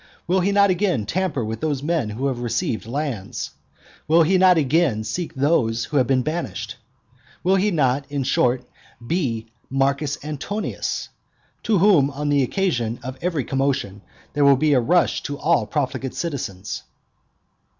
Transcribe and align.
will 0.25 0.39
he 0.39 0.51
not 0.51 0.71
again 0.71 1.05
tamper 1.05 1.45
with 1.45 1.61
those 1.61 1.83
men 1.83 2.09
who 2.09 2.25
have 2.25 2.39
received 2.39 2.87
lands? 2.87 3.51
will 4.07 4.23
he 4.23 4.35
not 4.35 4.57
again 4.57 5.03
seek 5.03 5.31
those 5.35 5.85
who 5.85 5.97
have 5.97 6.07
been 6.07 6.23
banished? 6.23 6.75
will 7.43 7.55
he 7.55 7.69
not, 7.69 8.11
in 8.11 8.23
short, 8.23 8.65
be 9.05 9.45
Marcus 9.69 10.17
Antonius; 10.25 11.09
to 11.61 11.77
whom, 11.77 12.09
on 12.09 12.29
the 12.29 12.41
occasion 12.41 12.99
of 13.03 13.15
every 13.21 13.43
commotion, 13.43 14.01
there 14.33 14.43
will 14.43 14.57
be 14.57 14.73
a 14.73 14.79
rush 14.81 15.21
of 15.29 15.35
all 15.35 15.67
profligate 15.67 16.15
citizens? 16.15 16.81